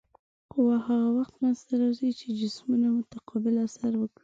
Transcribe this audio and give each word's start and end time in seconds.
قوه 0.53 0.75
هغه 0.87 1.09
وخت 1.17 1.33
منځته 1.41 1.73
راځي 1.81 2.09
چې 2.19 2.25
دوه 2.29 2.37
جسمونه 2.41 2.87
متقابل 2.97 3.53
اثر 3.67 3.93
وکړي. 3.97 4.19